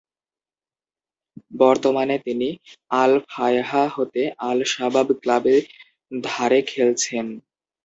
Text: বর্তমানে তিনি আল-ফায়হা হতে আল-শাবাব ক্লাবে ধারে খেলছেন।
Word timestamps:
বর্তমানে 1.53 2.15
তিনি 2.25 2.49
আল-ফায়হা 2.95 3.83
হতে 3.95 4.21
আল-শাবাব 4.49 5.07
ক্লাবে 5.21 5.55
ধারে 6.11 6.59
খেলছেন। 6.67 7.25